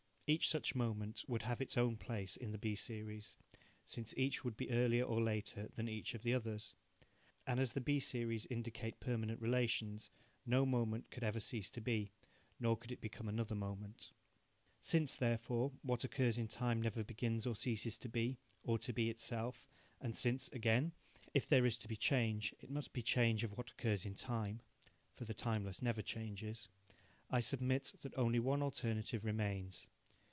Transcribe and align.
Each 0.27 0.47
such 0.47 0.75
moment 0.75 1.25
would 1.27 1.41
have 1.41 1.59
its 1.59 1.77
own 1.77 1.97
place 1.97 2.37
in 2.37 2.51
the 2.53 2.57
B 2.57 2.73
series, 2.73 3.35
since 3.85 4.13
each 4.15 4.45
would 4.45 4.55
be 4.55 4.71
earlier 4.71 5.03
or 5.03 5.21
later 5.21 5.67
than 5.75 5.89
each 5.89 6.13
of 6.15 6.23
the 6.23 6.33
others. 6.33 6.73
And 7.45 7.59
as 7.59 7.73
the 7.73 7.81
B 7.81 7.99
series 7.99 8.45
indicate 8.49 9.01
permanent 9.01 9.41
relations, 9.41 10.09
no 10.45 10.65
moment 10.65 11.09
could 11.09 11.25
ever 11.25 11.41
cease 11.41 11.69
to 11.71 11.81
be, 11.81 12.13
nor 12.61 12.77
could 12.77 12.93
it 12.93 13.01
become 13.01 13.27
another 13.27 13.55
moment. 13.55 14.13
Since, 14.79 15.17
therefore, 15.17 15.73
what 15.81 16.05
occurs 16.05 16.37
in 16.37 16.47
time 16.47 16.81
never 16.81 17.03
begins 17.03 17.45
or 17.45 17.53
ceases 17.53 17.97
to 17.97 18.07
be, 18.07 18.37
or 18.63 18.79
to 18.79 18.93
be 18.93 19.09
itself, 19.09 19.67
and 19.99 20.15
since, 20.15 20.47
again, 20.53 20.93
if 21.33 21.45
there 21.45 21.65
is 21.65 21.77
to 21.79 21.89
be 21.89 21.97
change 21.97 22.55
it 22.61 22.69
must 22.71 22.93
be 22.93 23.01
change 23.01 23.43
of 23.43 23.57
what 23.57 23.71
occurs 23.71 24.05
in 24.05 24.15
time 24.15 24.61
(for 25.13 25.25
the 25.25 25.33
timeless 25.33 25.81
never 25.81 26.01
changes), 26.01 26.69
I 27.29 27.41
submit 27.41 27.91
that 28.01 28.15
only 28.17 28.39
one 28.39 28.63
alternative 28.63 29.25
remains. 29.25 29.87